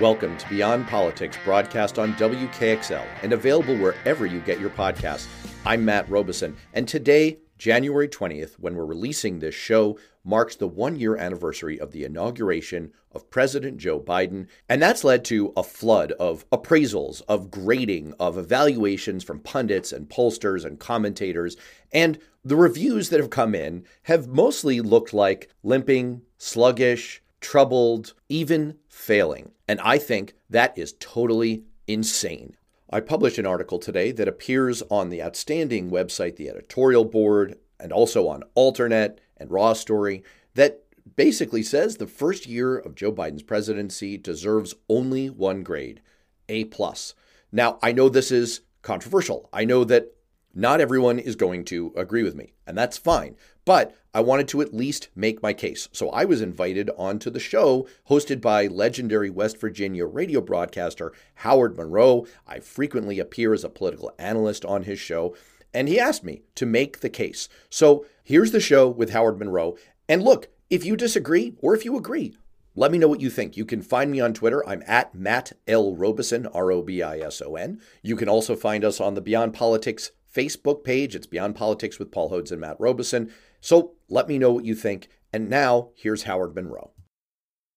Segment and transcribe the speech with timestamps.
[0.00, 5.28] Welcome to Beyond Politics, broadcast on WKXL and available wherever you get your podcasts.
[5.64, 10.96] I'm Matt Robison, and today, January 20th, when we're releasing this show, marks the one
[10.96, 14.48] year anniversary of the inauguration of President Joe Biden.
[14.68, 20.08] And that's led to a flood of appraisals, of grading, of evaluations from pundits and
[20.08, 21.56] pollsters and commentators.
[21.92, 28.78] And the reviews that have come in have mostly looked like limping, sluggish, troubled, even
[28.88, 29.52] failing.
[29.68, 32.56] And I think that is totally insane.
[32.88, 37.92] I published an article today that appears on the outstanding website, the editorial board, and
[37.92, 40.84] also on Alternet and Raw Story that
[41.16, 46.00] basically says the first year of Joe Biden's presidency deserves only one grade,
[46.48, 47.14] A plus.
[47.52, 49.50] Now, I know this is controversial.
[49.52, 50.14] I know that
[50.54, 53.36] not everyone is going to agree with me, and that's fine.
[53.66, 55.88] But I wanted to at least make my case.
[55.90, 61.76] So I was invited onto the show hosted by legendary West Virginia radio broadcaster Howard
[61.76, 62.26] Monroe.
[62.46, 65.34] I frequently appear as a political analyst on his show,
[65.74, 67.48] and he asked me to make the case.
[67.68, 69.76] So here's the show with Howard Monroe.
[70.08, 72.36] And look, if you disagree or if you agree,
[72.76, 73.56] let me know what you think.
[73.56, 74.66] You can find me on Twitter.
[74.68, 75.94] I'm at Matt L.
[75.94, 77.80] Robison, R O B I S O N.
[78.02, 81.14] You can also find us on the Beyond Politics Facebook page.
[81.14, 83.32] It's Beyond Politics with Paul Hodes and Matt Robison.
[83.64, 85.08] So let me know what you think.
[85.32, 86.92] And now here's Howard Monroe.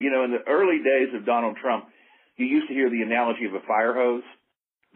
[0.03, 1.87] You know, in the early days of Donald Trump,
[2.35, 4.27] you used to hear the analogy of a fire hose.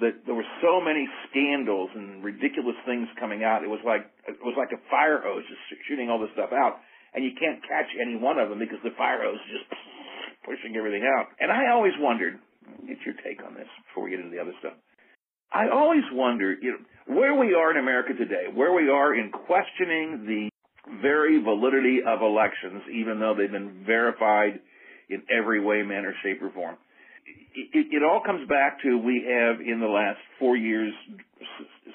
[0.03, 3.63] That there were so many scandals and ridiculous things coming out.
[3.63, 6.83] It was like it was like a fire hose just shooting all this stuff out,
[7.15, 9.67] and you can't catch any one of them because the fire hose is just
[10.47, 11.31] pushing everything out.
[11.39, 12.35] And I always wondered,
[12.83, 14.75] get your take on this before we get into the other stuff.
[15.53, 16.83] I always wonder, you know,
[17.15, 20.50] where we are in America today, where we are in questioning the
[21.01, 24.59] very validity of elections, even though they've been verified
[25.09, 26.77] in every way, manner, shape, or form.
[27.53, 30.93] It, it, all comes back to we have in the last four years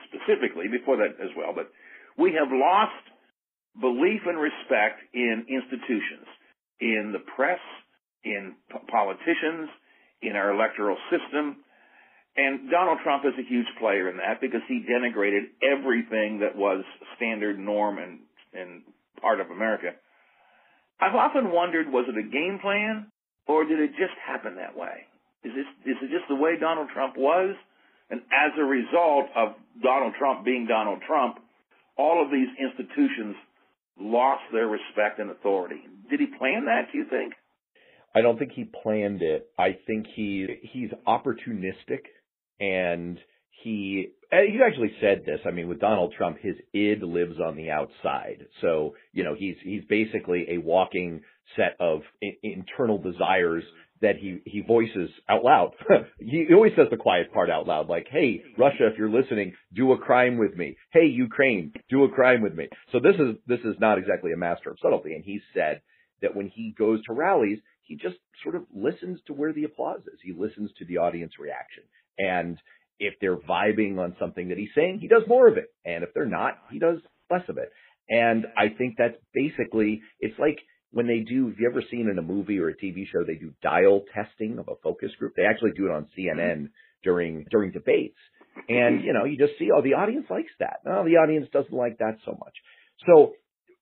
[0.08, 1.70] specifically, before that as well, but
[2.18, 2.92] we have lost
[3.80, 6.28] belief and respect in institutions,
[6.80, 7.60] in the press,
[8.25, 8.54] in
[8.88, 9.69] politicians,
[10.22, 11.56] in our electoral system,
[12.36, 16.84] and Donald Trump is a huge player in that because he denigrated everything that was
[17.16, 18.20] standard norm and,
[18.59, 18.83] and
[19.21, 19.93] part of America.
[21.00, 23.11] I've often wondered, was it a game plan
[23.47, 25.06] or did it just happen that way?
[25.44, 27.55] Is this, is it just the way Donald Trump was?
[28.11, 31.39] And as a result of Donald Trump being Donald Trump,
[31.97, 33.37] all of these institutions
[33.99, 35.83] lost their respect and authority.
[36.11, 37.34] Did he plan that, do you think?
[38.15, 39.49] I don't think he planned it.
[39.59, 42.00] I think he he's opportunistic
[42.59, 43.19] and
[43.50, 45.41] he Uh, he actually said this.
[45.47, 48.47] I mean, with Donald Trump, his id lives on the outside.
[48.60, 51.22] So you know, he's he's basically a walking
[51.56, 53.64] set of I- internal desires
[54.03, 55.72] that he he voices out loud.
[56.19, 59.92] he always says the quiet part out loud, like, "Hey, Russia, if you're listening, do
[59.92, 60.76] a crime with me.
[60.93, 64.37] Hey, Ukraine, do a crime with me." So this is this is not exactly a
[64.37, 65.82] master of subtlety, and he said
[66.22, 70.00] that when he goes to rallies, he just sort of listens to where the applause
[70.00, 70.19] is.
[70.22, 71.84] He listens to the audience reaction.
[72.19, 72.58] And
[72.98, 75.68] if they're vibing on something that he's saying, he does more of it.
[75.84, 76.98] And if they're not, he does
[77.30, 77.70] less of it.
[78.08, 80.58] And I think that's basically, it's like
[80.92, 83.34] when they do, have you ever seen in a movie or a TV show, they
[83.34, 85.34] do dial testing of a focus group?
[85.36, 86.68] They actually do it on CNN
[87.02, 88.18] during, during debates.
[88.68, 90.78] And, you know, you just see, oh, the audience likes that.
[90.84, 92.54] No, the audience doesn't like that so much.
[93.06, 93.32] So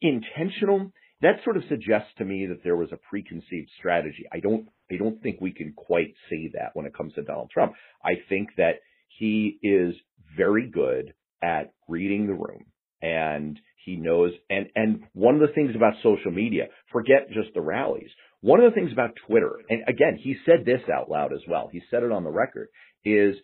[0.00, 4.24] intentional, that sort of suggests to me that there was a preconceived strategy.
[4.32, 7.50] I don't I don't think we can quite say that when it comes to Donald
[7.50, 7.72] Trump.
[8.04, 8.80] I think that
[9.18, 9.94] he is
[10.36, 12.64] very good at reading the room
[13.02, 17.60] and he knows and and one of the things about social media, forget just the
[17.60, 18.10] rallies.
[18.40, 21.68] One of the things about Twitter, and again, he said this out loud as well.
[21.72, 22.68] He said it on the record
[23.04, 23.36] is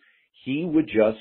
[0.43, 1.19] he would just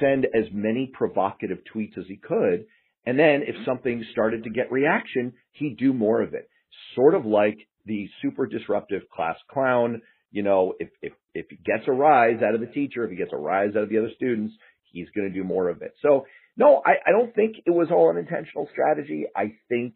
[0.00, 2.66] send as many provocative tweets as he could
[3.08, 6.46] and then if something started to get reaction, he'd do more of it.
[6.94, 7.56] Sort of like
[7.86, 10.02] the super disruptive class clown.
[10.30, 13.16] You know, if, if, if he gets a rise out of the teacher, if he
[13.16, 14.54] gets a rise out of the other students,
[14.92, 15.94] he's going to do more of it.
[16.02, 16.26] So
[16.56, 19.26] no, I, I don't think it was all an intentional strategy.
[19.34, 19.94] I think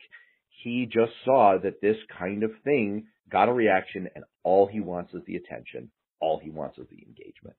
[0.62, 5.12] he just saw that this kind of thing got a reaction and all he wants
[5.12, 5.90] is the attention.
[6.20, 7.56] All he wants is the engagement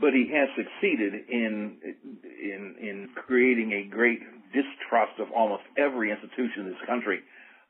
[0.00, 1.78] but he has succeeded in
[2.24, 4.18] in in creating a great
[4.52, 7.20] distrust of almost every institution in this country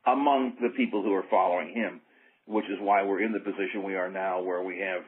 [0.06, 2.00] among the people who are following him,
[2.46, 5.02] which is why we're in the position we are now, where we have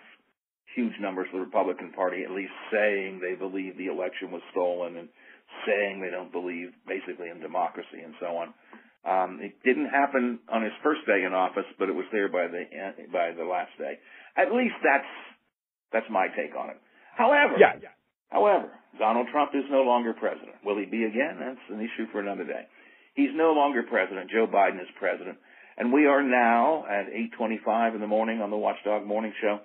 [0.75, 4.97] huge numbers of the Republican Party at least saying they believe the election was stolen
[4.97, 5.09] and
[5.65, 8.49] saying they don't believe basically in democracy and so on.
[9.07, 12.51] Um, it didn't happen on his first day in office, but it was there by
[12.51, 12.67] the
[13.13, 14.03] by the last day.
[14.37, 15.13] At least that's
[15.93, 16.79] that's my take on it.
[17.15, 17.95] However, yeah, yeah.
[18.29, 18.69] however,
[18.99, 20.59] Donald Trump is no longer president.
[20.67, 21.39] Will he be again?
[21.39, 22.67] That's an issue for another day.
[23.15, 24.29] He's no longer president.
[24.29, 25.39] Joe Biden is president,
[25.77, 29.61] and we are now at 8:25 in the morning on the Watchdog Morning Show.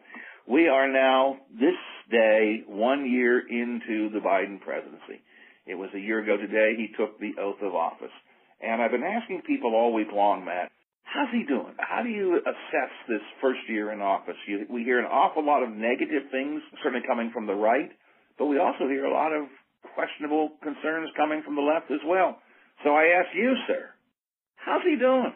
[0.47, 1.77] We are now this
[2.09, 5.21] day one year into the Biden presidency.
[5.65, 8.11] It was a year ago today he took the oath of office.
[8.59, 10.71] And I've been asking people all week long, Matt,
[11.03, 11.73] how's he doing?
[11.79, 14.35] How do you assess this first year in office?
[14.47, 17.89] You, we hear an awful lot of negative things, certainly coming from the right,
[18.37, 19.47] but we also hear a lot of
[19.95, 22.37] questionable concerns coming from the left as well.
[22.83, 23.89] So I ask you, sir,
[24.55, 25.33] how's he doing?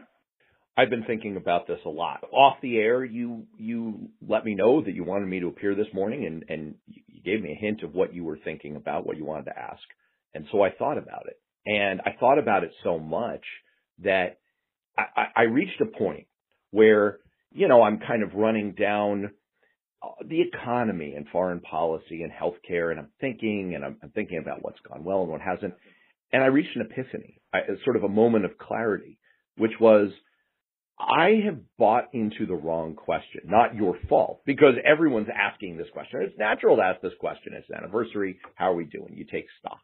[0.77, 2.25] I've been thinking about this a lot.
[2.33, 5.87] Off the air, you you let me know that you wanted me to appear this
[5.93, 9.17] morning, and and you gave me a hint of what you were thinking about, what
[9.17, 9.83] you wanted to ask,
[10.33, 11.39] and so I thought about it.
[11.65, 13.43] And I thought about it so much
[14.03, 14.37] that
[14.97, 16.27] I, I reached a point
[16.71, 17.19] where,
[17.51, 19.31] you know, I'm kind of running down
[20.03, 24.37] uh, the economy and foreign policy and healthcare, and I'm thinking and I'm, I'm thinking
[24.37, 25.73] about what's gone well and what hasn't.
[26.31, 29.17] And I reached an epiphany, I, sort of a moment of clarity,
[29.57, 30.09] which was
[30.97, 33.41] I have bought into the wrong question.
[33.45, 36.21] Not your fault, because everyone's asking this question.
[36.21, 37.53] It's natural to ask this question.
[37.53, 38.39] It's an anniversary.
[38.55, 39.13] How are we doing?
[39.13, 39.81] You take stock.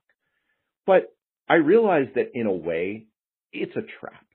[0.85, 1.13] But
[1.49, 3.07] I realize that in a way,
[3.51, 4.25] it's a trap.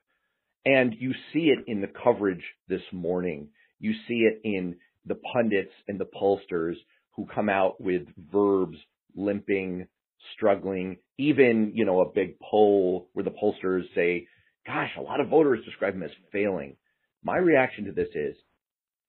[0.67, 3.49] And you see it in the coverage this morning.
[3.79, 4.77] You see it in
[5.07, 6.75] the pundits and the pollsters
[7.13, 8.77] who come out with verbs,
[9.15, 9.87] limping,
[10.35, 14.27] struggling, even, you know, a big poll where the pollsters say,
[14.67, 16.77] gosh, a lot of voters describe him as failing.
[17.23, 18.37] My reaction to this is,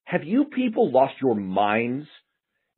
[0.05, 2.07] have you people lost your minds?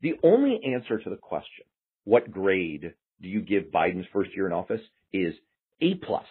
[0.01, 1.65] The only answer to the question,
[2.05, 4.81] what grade do you give Biden's first year in office,
[5.11, 5.33] is
[5.81, 6.25] A plus.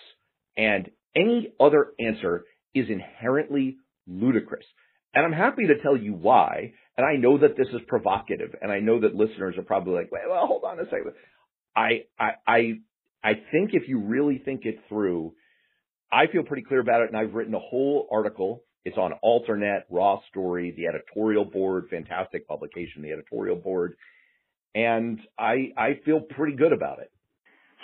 [0.57, 4.65] and any other answer is inherently ludicrous.
[5.15, 6.73] And I'm happy to tell you why.
[6.97, 10.13] And I know that this is provocative, and I know that listeners are probably like,
[10.13, 11.13] "Well, well hold on a second."
[11.75, 12.73] I, I, I,
[13.23, 15.35] I think if you really think it through,
[16.11, 18.63] I feel pretty clear about it, and I've written a whole article.
[18.85, 23.95] It's on Alternet, Raw Story, the editorial board, fantastic publication, the editorial board,
[24.75, 27.11] and I, I feel pretty good about it.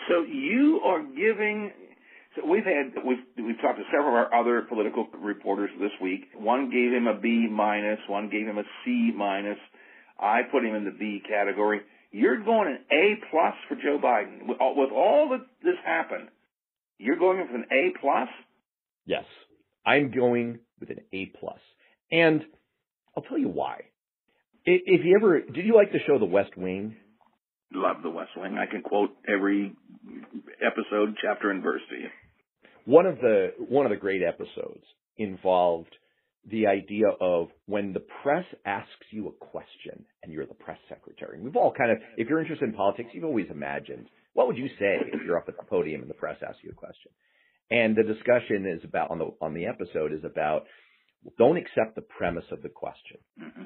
[0.09, 1.73] So you are giving.
[2.37, 6.27] So we've had we've we've talked to several of our other political reporters this week.
[6.37, 9.59] One gave him a B minus, one gave him a C minus.
[10.19, 11.81] I put him in the B category.
[12.11, 16.29] You're going an A plus for Joe Biden with all, with all that this happened.
[16.99, 18.29] You're going with an A plus.
[19.07, 19.25] Yes,
[19.85, 21.59] I'm going with an A plus.
[22.11, 22.43] and
[23.17, 23.83] I'll tell you why.
[24.65, 26.97] If you ever did you like the show The West Wing?
[27.73, 28.57] love The West Wing.
[28.57, 29.75] I can quote every
[30.65, 32.09] episode, chapter, and verse to you.
[32.85, 34.85] One of the one of the great episodes
[35.17, 35.95] involved
[36.51, 41.41] the idea of when the press asks you a question and you're the press secretary.
[41.41, 44.69] We've all kind of, if you're interested in politics, you've always imagined what would you
[44.79, 47.11] say if you're up at the podium and the press asks you a question.
[47.71, 50.65] And the discussion is about on the on the episode is about
[51.39, 53.17] don't accept the premise of the question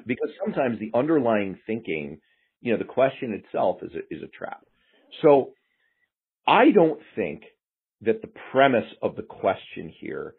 [0.07, 2.19] because sometimes the underlying thinking
[2.61, 4.61] you know, the question itself is a, is a trap.
[5.21, 5.51] So
[6.47, 7.43] I don't think
[8.01, 10.35] that the premise of the question here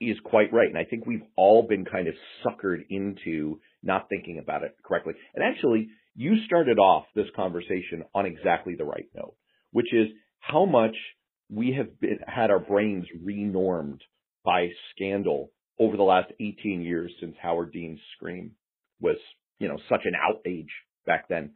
[0.00, 0.68] is quite right.
[0.68, 5.14] And I think we've all been kind of suckered into not thinking about it correctly.
[5.34, 9.34] And actually, you started off this conversation on exactly the right note,
[9.72, 10.08] which is
[10.40, 10.96] how much
[11.50, 14.00] we have been, had our brains renormed
[14.44, 18.52] by scandal over the last 18 years since Howard Dean's scream
[19.00, 19.16] was,
[19.58, 20.70] you know, such an outrage
[21.06, 21.52] back then.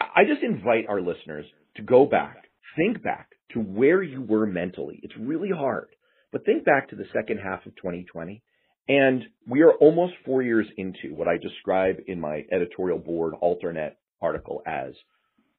[0.00, 1.44] I just invite our listeners
[1.76, 2.44] to go back,
[2.76, 5.00] think back to where you were mentally.
[5.02, 5.88] It's really hard,
[6.32, 8.42] but think back to the second half of 2020.
[8.88, 13.92] And we are almost four years into what I describe in my editorial board Alternet
[14.22, 14.94] article as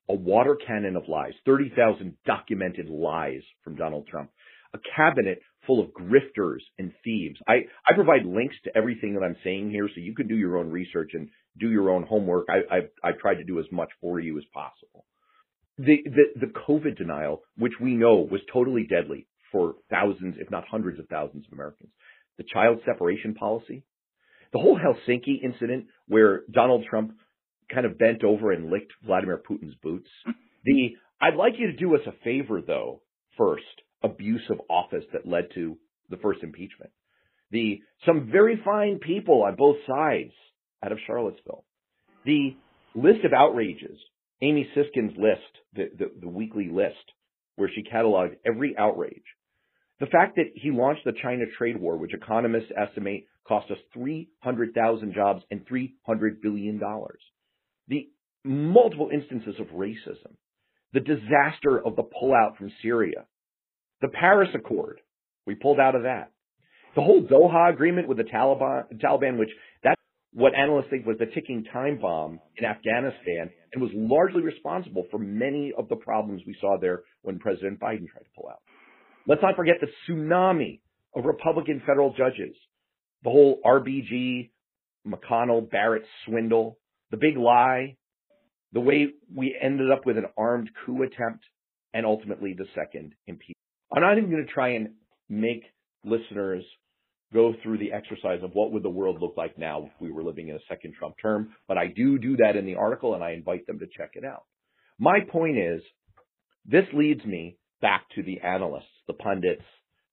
[0.10, 4.30] a water cannon of lies, 30,000 documented lies from Donald Trump,
[4.74, 7.40] a cabinet full of grifters and thieves.
[7.48, 10.58] I, I provide links to everything that I'm saying here so you can do your
[10.58, 11.30] own research and
[11.60, 12.48] do your own homework.
[12.50, 15.06] I, I've, I've tried to do as much for you as possible.
[15.78, 20.68] The, the, the COVID denial, which we know was totally deadly for thousands, if not
[20.70, 21.90] hundreds of thousands of Americans.
[22.38, 23.84] The child separation policy,
[24.54, 27.14] the whole Helsinki incident where Donald Trump
[27.74, 30.10] kind of bent over and licked Vladimir Putin's boots.
[30.64, 33.02] The, I'd like you to do us a favor though,
[33.36, 33.64] first,
[34.04, 35.76] abuse of office that led to
[36.12, 36.92] the first impeachment.
[37.50, 40.34] The, some very fine people on both sides
[40.84, 41.66] out of Charlottesville.
[42.26, 42.56] The
[42.94, 43.98] list of outrages,
[44.42, 45.42] Amy Siskind's list,
[45.74, 47.12] the, the, the weekly list,
[47.56, 49.24] where she cataloged every outrage.
[50.00, 55.14] The fact that he launched the China trade war, which economists estimate cost us 300,000
[55.14, 56.82] jobs and $300 billion.
[57.92, 58.10] The
[58.46, 60.34] multiple instances of racism,
[60.94, 63.26] the disaster of the pullout from Syria,
[64.02, 65.02] the Paris Accord,
[65.46, 66.32] we pulled out of that.
[66.96, 69.50] The whole Doha agreement with the Taliban, Taliban, which
[69.84, 70.00] that's
[70.34, 75.18] what analysts think was the ticking time bomb in Afghanistan and was largely responsible for
[75.18, 78.62] many of the problems we saw there when President Biden tried to pull out.
[79.28, 80.80] Let's not forget the tsunami
[81.14, 82.56] of Republican federal judges,
[83.24, 84.50] the whole RBG,
[85.06, 86.78] McConnell, Barrett swindle,
[87.12, 87.98] the big lie,
[88.74, 91.44] the way we ended up with an armed coup attempt,
[91.94, 93.58] and ultimately the second impeachment.
[93.94, 94.92] I'm not even going to try and
[95.30, 95.64] make
[96.06, 96.64] listeners
[97.34, 100.24] go through the exercise of what would the world look like now if we were
[100.24, 103.24] living in a second Trump term, but I do do that in the article and
[103.24, 104.44] I invite them to check it out.
[105.00, 105.82] My point is,
[106.66, 109.64] this leads me back to the analysts, the pundits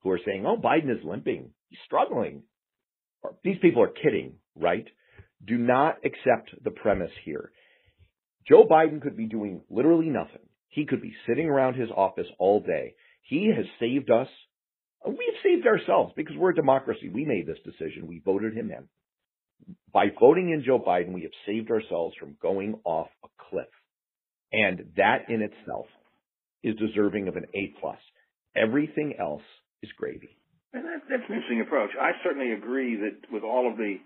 [0.03, 1.51] who are saying, oh, Biden is limping.
[1.69, 2.43] He's struggling.
[3.45, 4.87] These people are kidding, right?
[5.45, 7.53] Do not accept the premise here.
[8.49, 10.43] Joe Biden could be doing literally nothing.
[10.69, 12.95] He could be sitting around his office all day.
[13.23, 14.29] He has saved us.
[15.07, 17.09] We've saved ourselves because we're a democracy.
[17.09, 18.07] We made this decision.
[18.07, 18.89] We voted him in.
[19.93, 23.69] By voting in Joe Biden, we have saved ourselves from going off a cliff.
[24.53, 25.87] And that in itself
[26.63, 27.99] is deserving of an A plus.
[28.57, 29.43] Everything else
[29.83, 30.37] is gravy.
[30.73, 31.91] And that, that's an interesting approach.
[32.01, 33.97] I certainly agree that with all of the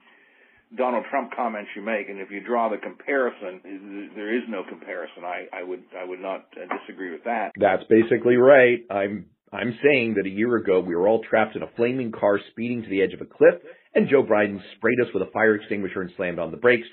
[0.77, 5.25] Donald Trump comments you make, and if you draw the comparison, there is no comparison.
[5.25, 7.53] I, I would I would not disagree with that.
[7.59, 8.81] That's basically right.
[8.91, 12.41] I'm I'm saying that a year ago we were all trapped in a flaming car
[12.51, 13.55] speeding to the edge of a cliff,
[13.95, 16.89] and Joe Biden sprayed us with a fire extinguisher and slammed on the brakes.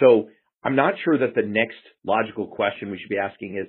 [0.00, 0.28] So
[0.62, 3.66] I'm not sure that the next logical question we should be asking is,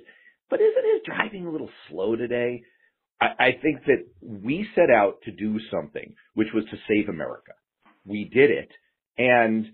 [0.48, 2.62] but isn't his driving a little slow today?
[3.20, 7.52] I, I think that we set out to do something, which was to save America.
[8.04, 8.70] We did it.
[9.18, 9.66] And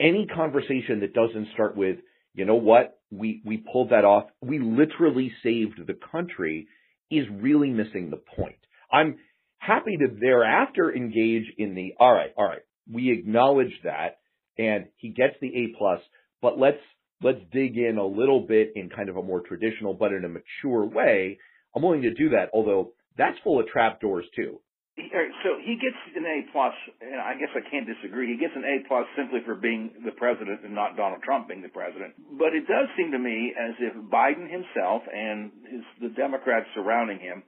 [0.00, 1.98] any conversation that doesn't start with,
[2.34, 6.66] you know what, we, we pulled that off, we literally saved the country
[7.10, 8.56] is really missing the point.
[8.90, 9.18] I'm
[9.58, 14.18] happy to thereafter engage in the, all right, all right, we acknowledge that
[14.58, 16.00] and he gets the A plus,
[16.40, 16.80] but let's,
[17.22, 20.28] let's dig in a little bit in kind of a more traditional, but in a
[20.28, 21.38] mature way
[21.74, 24.60] I'm willing to do that, although that's full of trapdoors too.
[25.42, 28.32] So he gets an A plus, and I guess I can't disagree.
[28.32, 31.62] He gets an A plus simply for being the president and not Donald Trump being
[31.62, 32.14] the president.
[32.38, 37.18] But it does seem to me as if Biden himself and his, the Democrats surrounding
[37.18, 37.42] him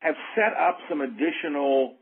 [0.00, 1.96] have set up some additional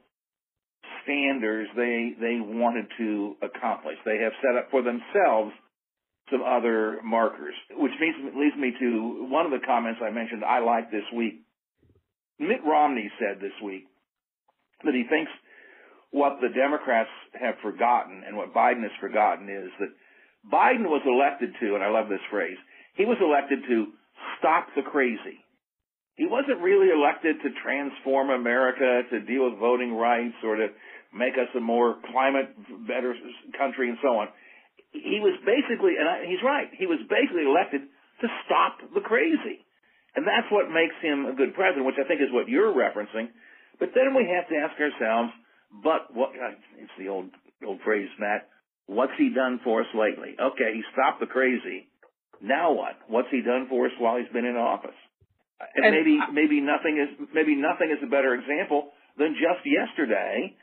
[1.05, 3.97] standards they they wanted to accomplish.
[4.05, 5.53] They have set up for themselves
[6.31, 10.61] some other markers, which means, leads me to one of the comments I mentioned I
[10.61, 11.43] like this week
[12.41, 13.85] Mitt Romney said this week
[14.85, 15.31] that he thinks
[16.11, 19.93] what the Democrats have forgotten and what Biden has forgotten is that
[20.51, 22.59] Biden was elected to, and I love this phrase,
[22.95, 23.93] he was elected to
[24.39, 25.39] stop the crazy.
[26.17, 30.69] He wasn't really elected to transform America, to deal with voting rights, or to
[31.15, 32.53] make us a more climate
[32.87, 33.15] better
[33.57, 34.29] country and so on.
[34.93, 37.87] He was basically, and I, he's right, he was basically elected
[38.21, 39.63] to stop the crazy.
[40.17, 43.31] And that's what makes him a good president, which I think is what you're referencing.
[43.81, 45.33] But then we have to ask ourselves,
[45.83, 47.33] but what, uh, it's the old,
[47.67, 48.47] old phrase, Matt,
[48.87, 50.37] what's he done for us lately?
[50.39, 51.89] Okay, he stopped the crazy.
[52.43, 53.01] Now what?
[53.09, 54.97] What's he done for us while he's been in office?
[55.75, 59.65] And, and maybe, I, maybe nothing is, maybe nothing is a better example than just
[59.65, 60.55] yesterday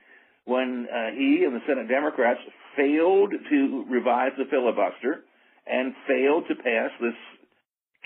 [0.45, 2.39] when uh, he and the Senate Democrats
[2.77, 5.25] failed to revise the filibuster
[5.67, 7.17] and failed to pass this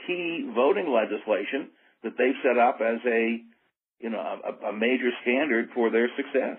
[0.07, 1.69] key voting legislation
[2.03, 3.39] that they've set up as a
[4.01, 6.57] you know a, a major standard for their success.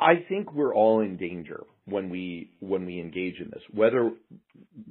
[0.00, 4.12] I think we're all in danger when we when we engage in this, whether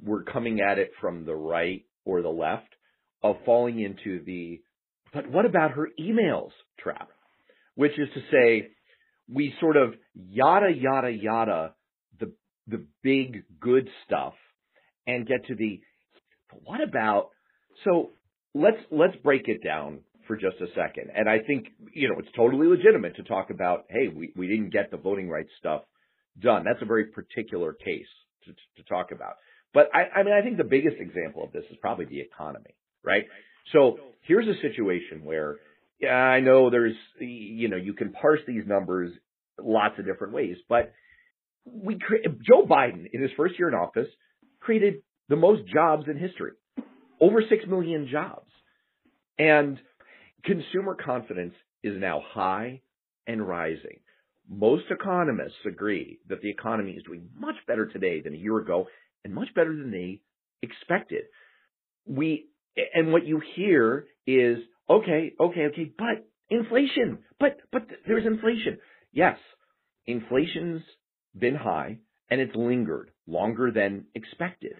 [0.02, 2.68] we're coming at it from the right or the left,
[3.22, 4.60] of falling into the
[5.12, 7.08] but what about her emails trap,
[7.74, 8.68] which is to say
[9.32, 11.74] we sort of yada yada yada
[12.18, 12.32] the
[12.66, 14.34] the big good stuff
[15.06, 15.80] and get to the
[16.64, 17.30] what about
[17.84, 18.10] so
[18.54, 21.10] let's let's break it down for just a second.
[21.16, 24.70] And I think you know it's totally legitimate to talk about, hey, we we didn't
[24.70, 25.82] get the voting rights stuff
[26.40, 26.62] done.
[26.64, 28.06] That's a very particular case
[28.44, 29.34] to, to talk about.
[29.74, 32.76] But I, I mean, I think the biggest example of this is probably the economy,
[33.02, 33.24] right?
[33.72, 35.56] So here's a situation where
[35.98, 39.12] yeah, I know there's you know you can parse these numbers
[39.60, 40.92] lots of different ways, but
[41.64, 44.08] we Joe Biden in his first year in office
[44.60, 46.52] created the most jobs in history
[47.20, 48.50] over 6 million jobs.
[49.38, 49.78] And
[50.44, 52.80] consumer confidence is now high
[53.26, 54.00] and rising.
[54.48, 58.86] Most economists agree that the economy is doing much better today than a year ago
[59.24, 60.20] and much better than they
[60.62, 61.24] expected.
[62.06, 62.46] We,
[62.94, 68.78] and what you hear is, okay, okay, okay, but inflation, but, but there's inflation.
[69.12, 69.36] Yes,
[70.06, 70.82] inflation's
[71.38, 71.98] been high
[72.30, 74.74] and it's lingered longer than expected.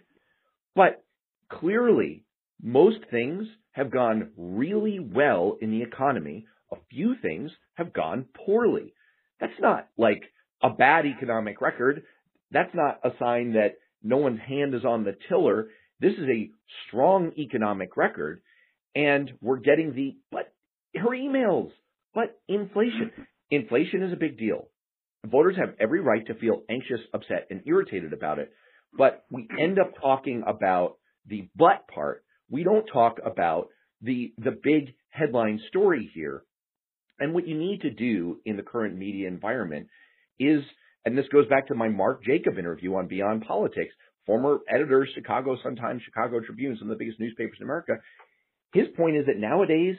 [0.74, 1.04] But
[1.50, 2.24] clearly,
[2.62, 6.46] most things have gone really well in the economy.
[6.72, 8.92] A few things have gone poorly.
[9.40, 10.22] That's not like
[10.62, 12.02] a bad economic record.
[12.50, 15.68] That's not a sign that no one's hand is on the tiller.
[16.00, 16.50] This is a
[16.86, 18.40] strong economic record.
[18.94, 20.52] And we're getting the, but
[20.94, 21.70] her emails,
[22.14, 23.12] but inflation.
[23.50, 24.68] Inflation is a big deal.
[25.26, 28.52] Voters have every right to feel anxious, upset, and irritated about it.
[28.96, 30.96] But we end up talking about
[31.26, 32.24] the but part.
[32.50, 33.68] We don't talk about
[34.00, 36.42] the, the big headline story here.
[37.18, 39.88] And what you need to do in the current media environment
[40.38, 40.62] is,
[41.04, 45.56] and this goes back to my Mark Jacob interview on Beyond Politics, former editor, Chicago
[45.62, 47.94] Sun-Times, Chicago Tribune, some of the biggest newspapers in America.
[48.72, 49.96] His point is that nowadays,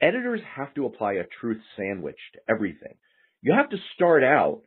[0.00, 2.94] editors have to apply a truth sandwich to everything.
[3.42, 4.62] You have to start out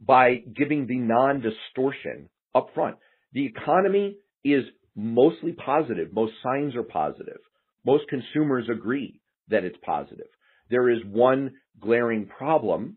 [0.00, 2.96] by giving the non-distortion up front.
[3.32, 4.64] The economy is
[4.96, 6.12] mostly positive.
[6.12, 7.38] Most signs are positive.
[7.84, 10.26] Most consumers agree that it's positive.
[10.70, 12.96] There is one glaring problem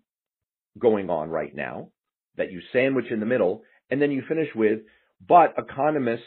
[0.80, 1.89] going on right now
[2.38, 4.80] that you sandwich in the middle, and then you finish with,
[5.27, 6.25] but economists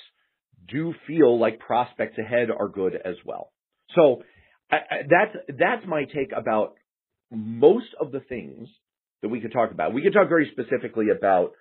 [0.69, 3.53] do feel like prospects ahead are good as well.
[3.95, 4.23] So
[4.71, 6.75] I, I, that's that's my take about
[7.31, 8.69] most of the things
[9.23, 9.95] that we could talk about.
[9.95, 11.53] We could talk very specifically about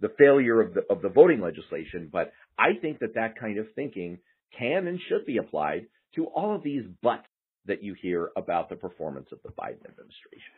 [0.00, 3.66] the failure of the of the voting legislation, but I think that that kind of
[3.74, 4.18] thinking
[4.56, 7.26] can and should be applied to all of these buts
[7.66, 10.54] that you hear about the performance of the Biden administration.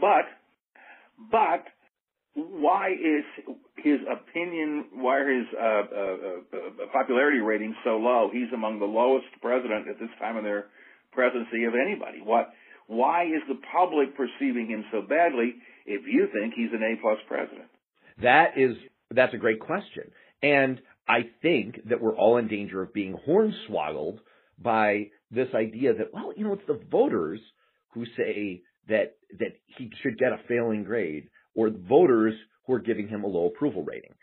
[0.00, 0.26] But,
[1.30, 1.64] but,
[2.34, 3.24] why is
[3.76, 6.16] his opinion, why are his uh, uh,
[6.56, 8.30] uh, popularity ratings so low?
[8.32, 10.66] He's among the lowest president at this time of their
[11.12, 12.20] presidency of anybody.
[12.24, 12.50] What?
[12.86, 15.54] Why is the public perceiving him so badly
[15.86, 17.68] if you think he's an A plus president?
[18.22, 18.76] That is
[19.10, 20.04] that's a great question,
[20.42, 24.18] and I think that we're all in danger of being hornswoggled
[24.58, 27.40] by this idea that, well, you know, it's the voters
[27.94, 32.34] who say that that he should get a failing grade, or voters
[32.66, 34.14] who are giving him a low approval rating.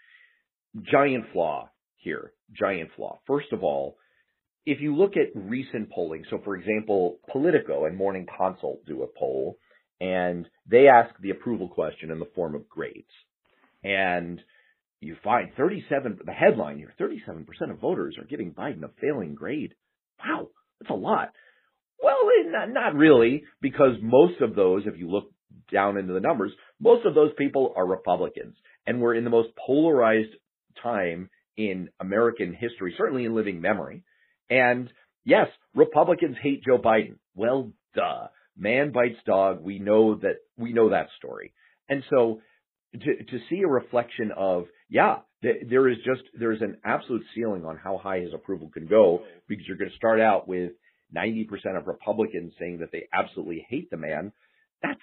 [0.91, 2.33] Giant flaw here.
[2.57, 3.19] Giant flaw.
[3.27, 3.97] First of all,
[4.65, 9.19] if you look at recent polling, so for example, Politico and Morning Consult do a
[9.19, 9.57] poll,
[9.99, 13.11] and they ask the approval question in the form of grades.
[13.83, 14.41] And
[15.01, 19.73] you find 37, the headline here, 37% of voters are giving Biden a failing grade.
[20.19, 21.31] Wow, that's a lot.
[22.01, 25.31] Well, eh, not, not really, because most of those, if you look
[25.71, 28.55] down into the numbers, most of those people are Republicans.
[28.85, 30.33] And we're in the most polarized
[30.81, 34.03] time in American history, certainly in living memory.
[34.49, 34.89] And
[35.25, 37.17] yes, Republicans hate Joe Biden.
[37.35, 38.27] Well, duh.
[38.57, 39.61] Man bites dog.
[39.61, 41.53] We know that, we know that story.
[41.87, 42.41] And so
[42.93, 47.77] to, to see a reflection of, yeah, there is just, there's an absolute ceiling on
[47.77, 50.71] how high his approval can go because you're going to start out with
[51.15, 51.47] 90%
[51.77, 54.31] of Republicans saying that they absolutely hate the man.
[54.83, 54.99] That's,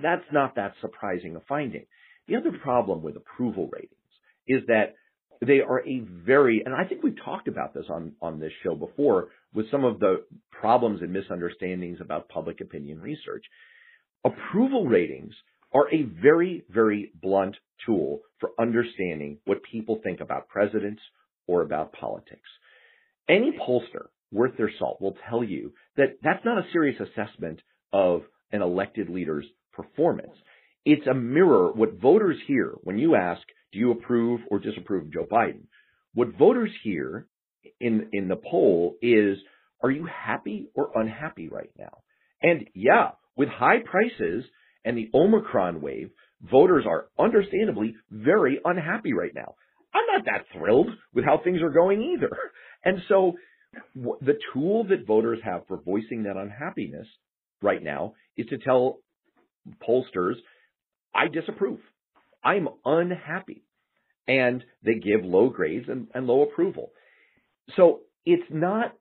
[0.00, 1.86] that's not that surprising a finding.
[2.28, 3.92] The other problem with approval ratings
[4.46, 4.94] is that
[5.44, 8.74] they are a very, and I think we've talked about this on, on this show
[8.74, 13.44] before with some of the problems and misunderstandings about public opinion research.
[14.24, 15.34] Approval ratings
[15.74, 21.02] are a very, very blunt tool for understanding what people think about presidents
[21.46, 22.48] or about politics.
[23.28, 27.60] Any pollster worth their salt will tell you that that's not a serious assessment
[27.92, 30.32] of an elected leader's performance.
[30.84, 31.72] It's a mirror.
[31.72, 35.66] What voters hear when you ask, do you approve or disapprove Joe Biden?
[36.14, 37.26] What voters hear
[37.80, 39.38] in, in the poll is,
[39.82, 41.98] are you happy or unhappy right now?
[42.40, 44.44] And yeah, with high prices,
[44.86, 49.56] and the Omicron wave, voters are understandably very unhappy right now.
[49.92, 52.30] I'm not that thrilled with how things are going either.
[52.84, 53.34] And so
[53.94, 57.08] the tool that voters have for voicing that unhappiness
[57.60, 58.98] right now is to tell
[59.86, 60.34] pollsters,
[61.14, 61.80] I disapprove.
[62.44, 63.64] I'm unhappy.
[64.28, 66.92] And they give low grades and, and low approval.
[67.76, 68.92] So it's not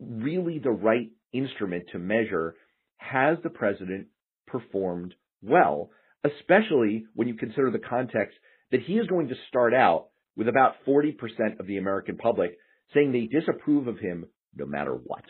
[0.00, 2.56] really the right instrument to measure
[2.96, 4.08] has the president
[4.46, 5.90] performed well,
[6.24, 8.36] especially when you consider the context
[8.70, 11.14] that he is going to start out with about 40%
[11.60, 12.58] of the American public
[12.94, 15.24] saying they disapprove of him no matter what.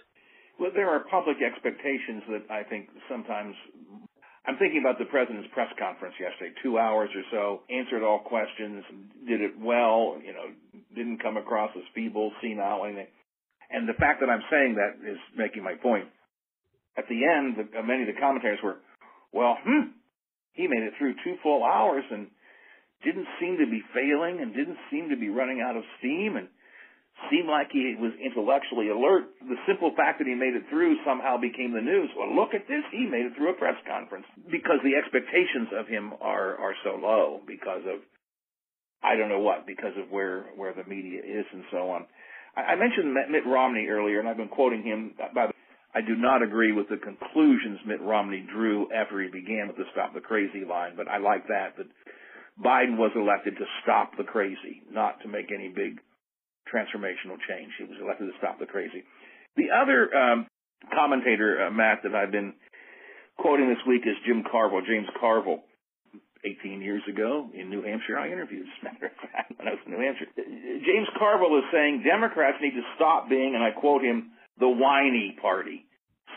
[0.59, 3.55] Well, there are public expectations that I think sometimes
[4.47, 8.85] I'm thinking about the president's press conference yesterday, two hours or so, answered all questions,
[9.27, 10.47] did it well, you know,
[10.95, 13.11] didn't come across as feeble, senile, anything.
[13.71, 16.07] And the fact that I'm saying that is making my point.
[16.97, 18.79] At the end, the, many of the commentators were,
[19.37, 19.93] well, hmm,
[20.57, 22.33] he made it through two full hours and
[23.05, 26.49] didn't seem to be failing and didn't seem to be running out of steam and
[27.29, 29.29] seemed like he was intellectually alert.
[29.45, 32.09] The simple fact that he made it through somehow became the news.
[32.17, 32.85] Well, look at this.
[32.93, 36.97] He made it through a press conference because the expectations of him are, are so
[36.97, 38.01] low because of,
[39.05, 42.09] I don't know what, because of where, where the media is and so on.
[42.57, 45.56] I, I mentioned Mitt Romney earlier and I've been quoting him by the
[45.97, 49.89] I do not agree with the conclusions Mitt Romney drew after he began with the
[49.93, 51.89] stop the crazy line, but I like that, that
[52.61, 55.97] Biden was elected to stop the crazy, not to make any big
[56.69, 57.73] transformational change.
[57.79, 59.05] He was elected to stop the crazy.
[59.57, 60.47] The other um,
[60.93, 62.53] commentator, uh, Matt, that I've been
[63.39, 65.65] quoting this week is Jim Carville, James Carville.
[66.45, 69.73] 18 years ago in New Hampshire, I interviewed, as a matter of fact, when I
[69.73, 70.31] was in New Hampshire.
[70.37, 75.37] James Carville is saying Democrats need to stop being, and I quote him, the whiny
[75.41, 75.87] party.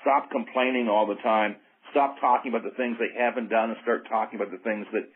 [0.01, 1.55] Stop complaining all the time.
[1.91, 5.09] Stop talking about the things they haven't done and start talking about the things that,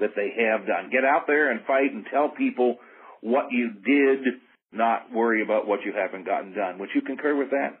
[0.00, 0.90] that they have done.
[0.90, 2.76] Get out there and fight and tell people
[3.20, 4.24] what you did
[4.72, 6.78] not worry about what you haven't gotten done.
[6.78, 7.78] Would you concur with that?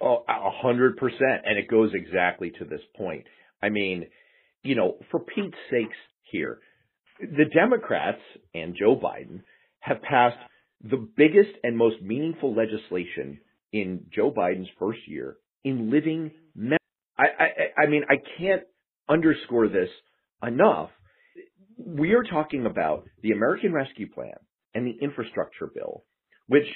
[0.00, 1.44] Oh, a hundred percent.
[1.44, 3.24] And it goes exactly to this point.
[3.62, 4.06] I mean,
[4.62, 6.58] you know, for Pete's sakes here,
[7.20, 8.20] the Democrats
[8.54, 9.42] and Joe Biden
[9.80, 10.36] have passed
[10.82, 13.40] the biggest and most meaningful legislation
[13.80, 16.78] in Joe Biden's first year in living memory.
[17.18, 18.62] I, I, I mean, I can't
[19.08, 19.88] underscore this
[20.46, 20.90] enough.
[21.78, 24.34] We are talking about the American Rescue Plan
[24.74, 26.04] and the infrastructure bill
[26.46, 26.66] which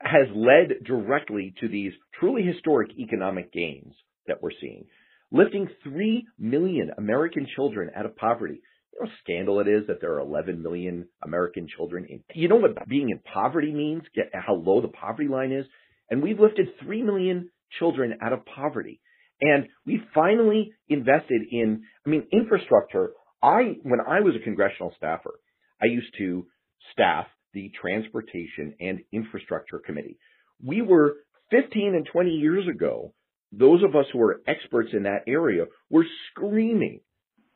[0.00, 3.94] has led directly to these truly historic economic gains
[4.26, 4.84] that we're seeing,
[5.32, 8.60] lifting 3 million American children out of poverty.
[8.92, 12.56] You know scandal it is that there are 11 million American children in, you know
[12.56, 15.66] what being in poverty means, get how low the poverty line is?
[16.10, 19.00] And we've lifted 3 million children out of poverty.
[19.40, 23.10] And we finally invested in, I mean, infrastructure.
[23.42, 25.34] I, when I was a congressional staffer,
[25.80, 26.46] I used to
[26.92, 30.18] staff the Transportation and Infrastructure Committee.
[30.64, 31.16] We were
[31.50, 33.14] 15 and 20 years ago,
[33.52, 37.00] those of us who are experts in that area were screaming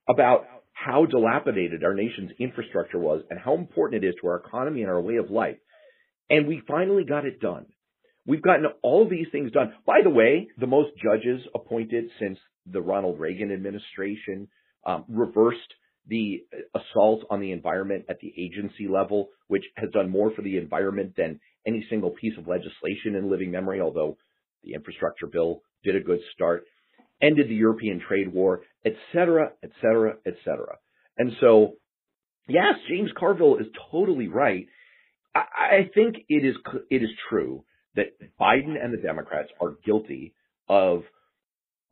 [0.09, 4.83] about how dilapidated our nation's infrastructure was and how important it is to our economy
[4.83, 5.59] and our way of life.
[6.31, 7.67] And we finally got it done.
[8.27, 9.73] We've gotten all these things done.
[9.85, 14.49] By the way, the most judges appointed since the Ronald Reagan administration
[14.87, 15.59] um, reversed
[16.09, 20.57] the assault on the environment at the agency level, which has done more for the
[20.57, 24.17] environment than any single piece of legislation in living memory, although
[24.65, 26.65] the infrastructure bill did a good start,
[27.21, 30.77] ended the European trade war, et cetera, et cetera, et cetera.
[31.19, 31.75] And so,
[32.49, 34.67] yes, James Carville is totally right.
[35.35, 36.57] I, I think it is,
[36.91, 37.65] it is true
[37.97, 38.07] that
[38.41, 40.35] Biden and the Democrats are guilty
[40.69, 41.03] of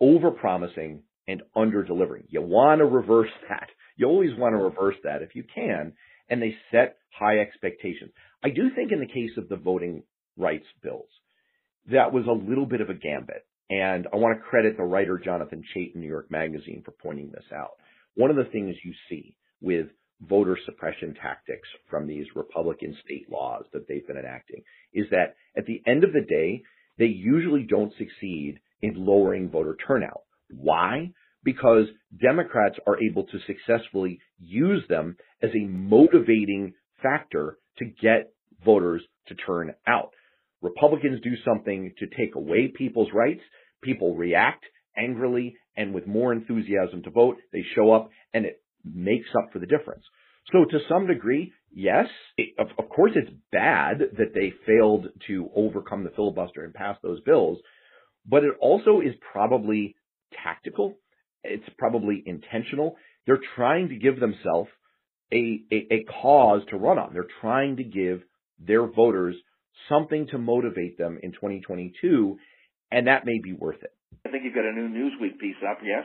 [0.02, 2.24] overpromising and underdelivering.
[2.28, 3.68] You want to reverse that.
[3.96, 5.92] You always want to reverse that if you can,
[6.28, 8.10] and they set high expectations.
[8.42, 10.02] I do think in the case of the voting
[10.36, 11.08] rights bills,
[11.90, 13.44] that was a little bit of a gambit.
[13.68, 17.30] And I want to credit the writer Jonathan Chait in New York Magazine for pointing
[17.30, 17.72] this out.
[18.14, 19.86] One of the things you see with
[20.20, 25.66] voter suppression tactics from these Republican state laws that they've been enacting is that at
[25.66, 26.62] the end of the day,
[26.98, 30.22] they usually don't succeed in lowering voter turnout.
[30.50, 31.12] Why?
[31.44, 31.86] because
[32.20, 38.32] Democrats are able to successfully use them as a motivating factor to get
[38.64, 40.10] voters to turn out.
[40.62, 43.40] Republicans do something to take away people's rights.
[43.82, 44.64] People react
[44.96, 47.38] angrily and with more enthusiasm to vote.
[47.52, 50.04] They show up and it makes up for the difference.
[50.52, 55.50] So to some degree, yes, it, of, of course it's bad that they failed to
[55.54, 57.58] overcome the filibuster and pass those bills,
[58.26, 59.96] but it also is probably
[60.44, 60.96] tactical
[61.42, 62.96] it's probably intentional.
[63.26, 64.68] They're trying to give themselves
[65.32, 67.12] a, a, a cause to run on.
[67.12, 68.22] They're trying to give
[68.58, 69.36] their voters
[69.88, 72.36] something to motivate them in 2022,
[72.90, 73.94] and that may be worth it.
[74.26, 76.04] I think you've got a new Newsweek piece up, yes?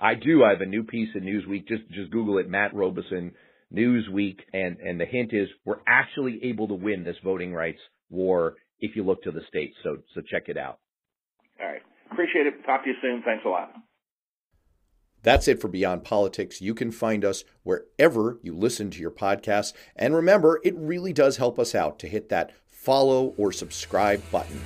[0.00, 0.42] I do.
[0.44, 1.68] I have a new piece in Newsweek.
[1.68, 3.32] Just just Google it, Matt Robison,
[3.72, 8.56] Newsweek, and and the hint is we're actually able to win this voting rights war
[8.80, 9.74] if you look to the states.
[9.82, 10.78] So so check it out.
[11.60, 11.82] All right.
[12.10, 12.64] Appreciate it.
[12.66, 13.22] Talk to you soon.
[13.24, 13.72] Thanks a lot.
[15.22, 16.60] That's it for Beyond Politics.
[16.60, 19.72] You can find us wherever you listen to your podcasts.
[19.94, 24.60] And remember, it really does help us out to hit that follow or subscribe button.